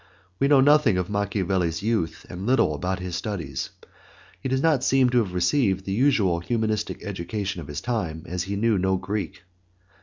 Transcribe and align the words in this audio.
We 0.39 0.47
know 0.47 0.61
nothing 0.61 0.97
of 0.97 1.11
Machiavelli's 1.11 1.83
youth 1.83 2.25
and 2.27 2.47
little 2.47 2.73
about 2.73 2.97
his 2.97 3.15
studies. 3.15 3.69
He 4.41 4.49
does 4.49 4.63
not 4.63 4.83
seem 4.83 5.11
to 5.11 5.19
have 5.19 5.35
received 5.35 5.85
the 5.85 5.91
usual 5.93 6.39
humanistic 6.39 7.03
education 7.03 7.61
of 7.61 7.67
his 7.67 7.81
time, 7.81 8.23
as 8.27 8.41
he 8.45 8.55
knew 8.55 8.79
no 8.79 8.97
Greek. 8.97 9.43